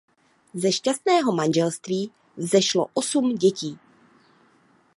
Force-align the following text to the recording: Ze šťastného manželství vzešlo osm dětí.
Ze 0.55 0.71
šťastného 0.71 1.31
manželství 1.31 2.11
vzešlo 2.37 2.87
osm 2.93 3.35
dětí. 3.35 3.77